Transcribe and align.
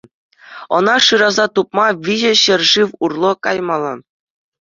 Ӑна 0.77 0.93
шыраса 1.07 1.45
тупма 1.57 1.85
виҫӗ 2.07 2.31
ҫӗршыв 2.43 2.89
урлӑ 3.09 3.31
каймалла. 3.49 3.93